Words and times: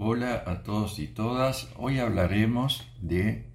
Hola 0.00 0.44
a 0.46 0.62
todos 0.62 1.00
y 1.00 1.08
todas. 1.08 1.72
Hoy 1.74 1.98
hablaremos 1.98 2.88
de 3.00 3.46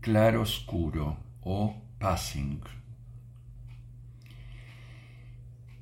claroscuro 0.00 1.16
o 1.40 1.82
passing. 1.98 2.60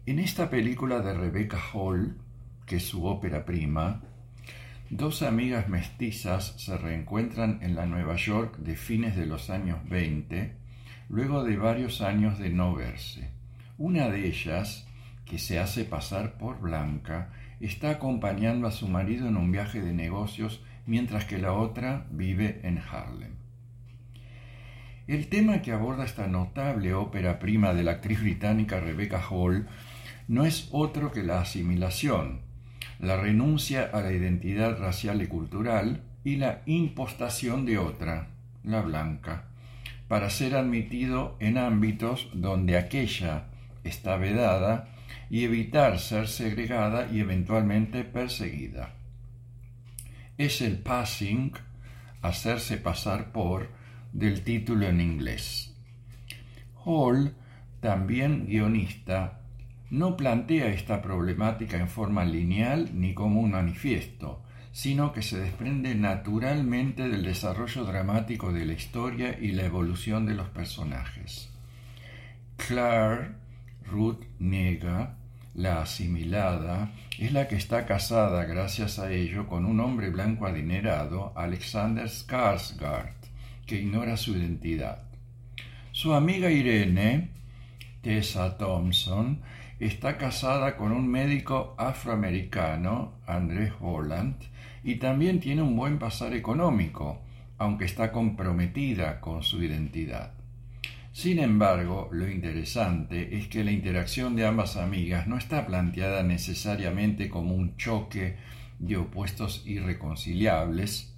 En 0.07 0.19
esta 0.19 0.49
película 0.49 1.01
de 1.01 1.13
Rebecca 1.13 1.59
Hall, 1.71 2.17
que 2.65 2.77
es 2.77 2.85
su 2.85 3.05
ópera 3.05 3.45
prima, 3.45 4.01
dos 4.89 5.21
amigas 5.21 5.69
mestizas 5.69 6.55
se 6.57 6.79
reencuentran 6.79 7.59
en 7.61 7.75
la 7.75 7.85
Nueva 7.85 8.17
York 8.17 8.57
de 8.57 8.75
fines 8.75 9.17
de 9.17 9.27
los 9.27 9.51
años 9.51 9.87
20, 9.87 10.57
luego 11.11 11.45
de 11.45 11.59
varios 11.59 12.01
años 12.01 12.39
de 12.39 12.49
no 12.49 12.75
verse. 12.75 13.33
Una 13.77 14.09
de 14.09 14.27
ellas, 14.27 14.89
que 15.27 15.39
se 15.39 15.59
hace 15.59 15.85
pasar 15.85 16.39
por 16.39 16.61
Blanca, 16.61 17.31
está 17.61 17.91
acompañando 17.91 18.67
a 18.67 18.71
su 18.71 18.89
marido 18.89 19.29
en 19.29 19.37
un 19.37 19.53
viaje 19.53 19.81
de 19.81 19.93
negocios 19.93 20.63
mientras 20.87 21.25
que 21.25 21.39
la 21.39 21.53
otra 21.53 22.07
vive 22.11 22.61
en 22.63 22.79
Harlem. 22.79 23.33
El 25.07 25.29
tema 25.29 25.63
que 25.63 25.73
aborda 25.73 26.05
esta 26.05 26.27
notable 26.27 26.95
ópera 26.95 27.39
prima 27.39 27.75
de 27.75 27.85
la 27.85 27.93
actriz 27.93 28.21
británica 28.21 28.81
Rebecca 28.81 29.23
Hall 29.29 29.69
no 30.29 30.45
es 30.45 30.69
otro 30.73 31.13
que 31.13 31.23
la 31.23 31.41
asimilación, 31.41 32.41
la 32.99 33.17
renuncia 33.17 33.91
a 33.93 34.01
la 34.01 34.13
identidad 34.13 34.79
racial 34.79 35.23
y 35.23 35.27
cultural 35.27 36.03
y 36.25 36.37
la 36.37 36.63
impostación 36.67 37.67
de 37.67 37.79
otra, 37.79 38.29
la 38.65 38.81
blanca, 38.83 39.45
para 40.09 40.31
ser 40.31 40.57
admitido 40.57 41.37
en 41.39 41.59
ámbitos 41.59 42.29
donde 42.33 42.77
aquella 42.77 43.45
está 43.85 44.17
vedada 44.17 44.89
y 45.31 45.45
evitar 45.45 45.99
ser 45.99 46.29
segregada 46.29 47.09
y 47.11 47.21
eventualmente 47.21 48.05
perseguida. 48.05 48.95
Es 50.39 50.61
el 50.61 50.79
passing, 50.79 51.53
hacerse 52.23 52.77
pasar 52.77 53.33
por, 53.33 53.71
del 54.13 54.43
título 54.43 54.87
en 54.87 55.01
inglés. 55.01 55.75
Hall, 56.85 57.35
también 57.81 58.47
guionista, 58.47 59.41
no 59.91 60.17
plantea 60.17 60.69
esta 60.69 61.01
problemática 61.01 61.77
en 61.77 61.89
forma 61.89 62.25
lineal 62.25 62.91
ni 62.95 63.15
como 63.15 63.41
un 63.41 63.53
manifiesto, 63.53 64.43
sino 64.73 65.13
que 65.13 65.23
se 65.23 65.39
desprende 65.41 65.95
naturalmente 65.95 67.09
del 67.09 67.23
desarrollo 67.23 67.85
dramático 67.85 68.53
de 68.53 68.67
la 68.67 68.75
historia 68.75 69.39
y 69.41 69.53
la 69.53 69.65
evolución 69.65 70.27
de 70.27 70.35
los 70.35 70.49
personajes. 70.49 71.51
Claire 72.57 73.31
Ruth 73.91 74.25
Nega, 74.39 75.17
la 75.55 75.83
asimilada, 75.83 76.93
es 77.19 77.33
la 77.33 77.49
que 77.49 77.57
está 77.57 77.87
casada 77.87 78.45
gracias 78.45 78.99
a 78.99 79.11
ello 79.11 79.47
con 79.47 79.65
un 79.65 79.81
hombre 79.81 80.11
blanco 80.11 80.47
adinerado, 80.47 81.33
Alexander 81.35 82.07
Skarsgård, 82.07 83.15
que 83.67 83.81
ignora 83.81 84.17
su 84.17 84.37
identidad. 84.37 85.03
Su 85.93 86.13
amiga 86.13 86.51
Irene, 86.51 87.31
Tessa 88.03 88.59
Thompson, 88.59 89.41
está 89.81 90.19
casada 90.19 90.77
con 90.77 90.93
un 90.93 91.09
médico 91.09 91.75
afroamericano, 91.79 93.15
André 93.27 93.73
Holland, 93.81 94.37
y 94.85 94.97
también 94.97 95.41
tiene 95.41 95.63
un 95.63 95.75
buen 95.75 95.99
pasar 95.99 96.35
económico, 96.35 97.23
aunque 97.59 97.87
está 97.87 98.13
comprometida 98.13 99.21
con 99.21 99.43
su 99.43 99.63
identidad. 99.63 100.33
Sin 101.17 101.39
embargo, 101.39 102.11
lo 102.13 102.31
interesante 102.31 103.39
es 103.39 103.49
que 103.49 103.65
la 103.65 103.71
interacción 103.71 104.37
de 104.37 104.45
ambas 104.45 104.77
amigas 104.77 105.27
no 105.27 105.39
está 105.39 105.65
planteada 105.65 106.23
necesariamente 106.23 107.31
como 107.31 107.55
un 107.55 107.75
choque 107.79 108.37
de 108.79 108.99
opuestos 108.99 109.63
irreconciliables, 109.65 111.17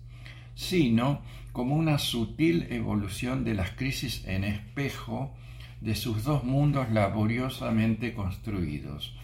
sino 0.55 1.23
como 1.51 1.75
una 1.75 1.99
sutil 1.99 2.69
evolución 2.71 3.43
de 3.43 3.55
las 3.55 3.73
crisis 3.73 4.23
en 4.29 4.45
espejo 4.45 5.35
de 5.81 5.97
sus 5.97 6.23
dos 6.23 6.45
mundos 6.45 6.93
laboriosamente 6.93 8.15
construidos, 8.15 9.17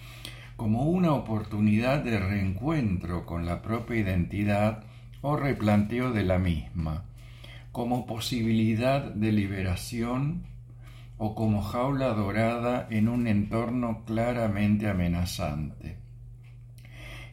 como 0.57 0.89
una 0.89 1.13
oportunidad 1.13 2.03
de 2.03 2.19
reencuentro 2.19 3.27
con 3.27 3.47
la 3.47 3.63
propia 3.63 3.99
identidad 3.99 4.83
o 5.21 5.37
replanteo 5.37 6.11
de 6.11 6.25
la 6.25 6.41
misma, 6.41 7.05
como 7.71 8.07
posibilidad 8.07 9.05
de 9.05 9.31
liberación 9.31 10.53
o 11.17 11.35
como 11.35 11.63
jaula 11.63 12.09
dorada 12.09 12.87
en 12.91 13.09
un 13.09 13.27
entorno 13.27 14.05
claramente 14.05 14.89
amenazante. 14.89 15.97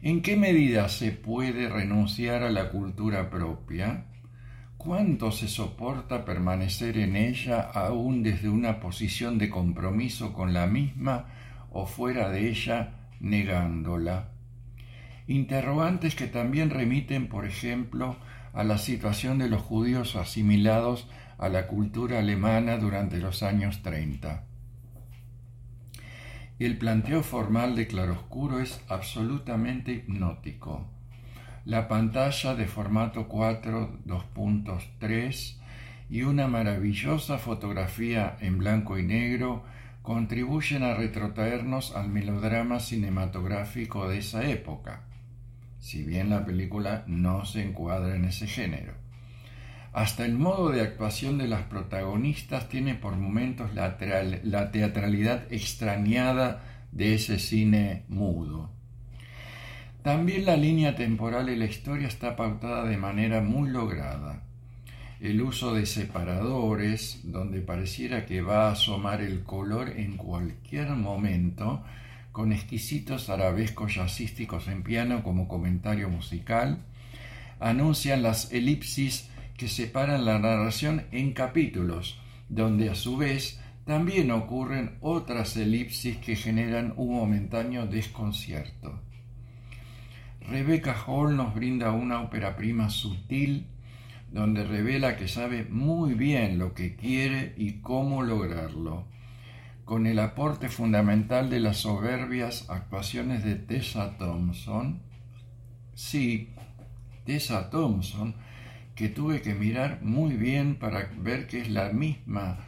¿En 0.02 0.22
qué 0.22 0.36
medida 0.36 0.88
se 0.88 1.12
puede 1.12 1.68
renunciar 1.68 2.42
a 2.42 2.50
la 2.50 2.70
cultura 2.70 3.30
propia? 3.30 4.06
¿Cuánto 4.76 5.30
se 5.30 5.46
soporta 5.46 6.24
permanecer 6.24 6.98
en 6.98 7.14
ella 7.14 7.60
aún 7.60 8.24
desde 8.24 8.48
una 8.48 8.80
posición 8.80 9.38
de 9.38 9.48
compromiso 9.48 10.32
con 10.32 10.52
la 10.52 10.66
misma 10.66 11.26
o 11.70 11.86
fuera 11.86 12.28
de 12.30 12.48
ella 12.48 12.94
negándola? 13.20 14.30
Interrogantes 15.28 16.16
que 16.16 16.26
también 16.26 16.70
remiten, 16.70 17.28
por 17.28 17.46
ejemplo, 17.46 18.16
a 18.52 18.64
la 18.64 18.78
situación 18.78 19.38
de 19.38 19.48
los 19.48 19.62
judíos 19.62 20.16
asimilados 20.16 21.08
a 21.38 21.48
la 21.48 21.66
cultura 21.66 22.18
alemana 22.18 22.76
durante 22.76 23.18
los 23.18 23.42
años 23.42 23.82
30. 23.82 24.44
El 26.58 26.78
planteo 26.78 27.22
formal 27.22 27.74
de 27.74 27.86
claroscuro 27.88 28.60
es 28.60 28.80
absolutamente 28.88 29.92
hipnótico. 29.92 30.86
La 31.64 31.88
pantalla 31.88 32.54
de 32.54 32.66
formato 32.66 33.26
4 33.26 33.98
2.3 34.06 35.56
y 36.10 36.22
una 36.22 36.46
maravillosa 36.46 37.38
fotografía 37.38 38.36
en 38.40 38.58
blanco 38.58 38.98
y 38.98 39.02
negro 39.02 39.64
contribuyen 40.02 40.82
a 40.82 40.94
retrotraernos 40.94 41.96
al 41.96 42.08
melodrama 42.08 42.80
cinematográfico 42.80 44.08
de 44.08 44.18
esa 44.18 44.44
época, 44.48 45.04
si 45.82 46.04
bien 46.04 46.30
la 46.30 46.44
película 46.44 47.02
no 47.08 47.44
se 47.44 47.60
encuadra 47.60 48.14
en 48.14 48.24
ese 48.24 48.46
género. 48.46 48.94
Hasta 49.92 50.24
el 50.24 50.38
modo 50.38 50.70
de 50.70 50.80
actuación 50.80 51.38
de 51.38 51.48
las 51.48 51.64
protagonistas 51.64 52.68
tiene 52.68 52.94
por 52.94 53.16
momentos 53.16 53.74
la, 53.74 53.98
teatralidad 53.98 55.52
extrañada 55.52 56.62
de 56.92 57.14
ese 57.14 57.40
cine 57.40 58.04
mudo. 58.08 58.70
También 60.04 60.46
la 60.46 60.56
línea 60.56 60.94
temporal 60.94 61.50
y 61.50 61.56
la 61.56 61.66
historia 61.66 62.06
está 62.06 62.36
pautada 62.36 62.84
de 62.84 62.96
manera 62.96 63.40
muy 63.40 63.68
lograda. 63.68 64.44
El 65.20 65.42
uso 65.42 65.74
de 65.74 65.86
separadores, 65.86 67.22
donde 67.24 67.60
pareciera 67.60 68.24
que 68.24 68.40
va 68.40 68.68
a 68.68 68.72
asomar 68.72 69.20
el 69.20 69.42
color 69.42 69.90
en 69.90 70.16
cualquier 70.16 70.90
momento, 70.90 71.82
con 72.32 72.52
exquisitos 72.52 73.28
arabescos 73.30 73.94
jazzísticos 73.94 74.68
en 74.68 74.82
piano 74.82 75.22
como 75.22 75.48
comentario 75.48 76.08
musical, 76.08 76.84
anuncian 77.60 78.22
las 78.22 78.52
elipsis 78.52 79.28
que 79.56 79.68
separan 79.68 80.24
la 80.24 80.38
narración 80.38 81.04
en 81.12 81.32
capítulos, 81.32 82.18
donde 82.48 82.90
a 82.90 82.94
su 82.94 83.16
vez 83.16 83.60
también 83.84 84.30
ocurren 84.30 84.96
otras 85.00 85.56
elipsis 85.56 86.16
que 86.18 86.36
generan 86.36 86.94
un 86.96 87.14
momentáneo 87.14 87.86
desconcierto. 87.86 89.00
Rebecca 90.48 90.96
Hall 91.06 91.36
nos 91.36 91.54
brinda 91.54 91.92
una 91.92 92.20
ópera 92.20 92.56
prima 92.56 92.90
sutil 92.90 93.66
donde 94.32 94.64
revela 94.64 95.16
que 95.16 95.28
sabe 95.28 95.64
muy 95.64 96.14
bien 96.14 96.58
lo 96.58 96.74
que 96.74 96.96
quiere 96.96 97.54
y 97.56 97.80
cómo 97.80 98.22
lograrlo, 98.22 99.04
con 99.84 100.06
el 100.06 100.18
aporte 100.18 100.68
fundamental 100.68 101.50
de 101.50 101.60
las 101.60 101.78
soberbias 101.78 102.68
actuaciones 102.70 103.44
de 103.44 103.56
Tessa 103.56 104.16
Thompson. 104.18 105.00
Sí, 105.94 106.50
Tessa 107.24 107.70
Thompson 107.70 108.34
que 108.94 109.08
tuve 109.08 109.40
que 109.42 109.54
mirar 109.54 110.02
muy 110.02 110.34
bien 110.34 110.76
para 110.76 111.10
ver 111.18 111.46
que 111.46 111.60
es 111.60 111.70
la 111.70 111.92
misma 111.92 112.58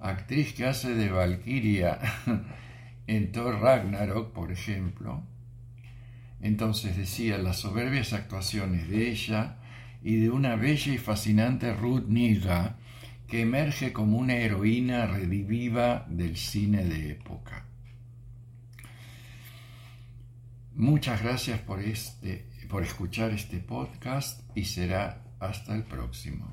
actriz 0.00 0.54
que 0.54 0.66
hace 0.66 0.94
de 0.94 1.10
Valkyria 1.10 1.98
en 3.06 3.32
Thor 3.32 3.60
Ragnarok, 3.60 4.32
por 4.32 4.52
ejemplo. 4.52 5.22
Entonces 6.40 6.96
decía 6.96 7.38
las 7.38 7.58
soberbias 7.58 8.12
actuaciones 8.12 8.88
de 8.88 9.10
ella 9.10 9.56
y 10.02 10.16
de 10.16 10.30
una 10.30 10.56
bella 10.56 10.92
y 10.92 10.98
fascinante 10.98 11.74
Ruth 11.74 12.06
Niga 12.06 12.76
que 13.26 13.40
emerge 13.40 13.92
como 13.92 14.18
una 14.18 14.34
heroína 14.34 15.06
rediviva 15.06 16.06
del 16.08 16.36
cine 16.36 16.84
de 16.84 17.10
época. 17.10 17.66
Muchas 20.74 21.22
gracias 21.22 21.58
por, 21.60 21.80
este, 21.80 22.46
por 22.68 22.82
escuchar 22.82 23.30
este 23.30 23.58
podcast 23.58 24.42
y 24.54 24.64
será 24.64 25.24
hasta 25.40 25.74
el 25.74 25.84
próximo. 25.84 26.52